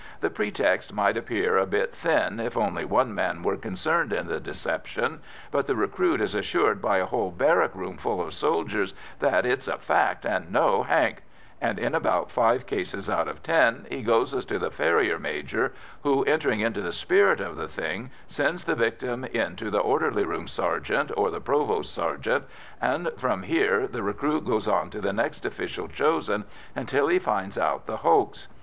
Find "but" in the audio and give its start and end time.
5.51-5.67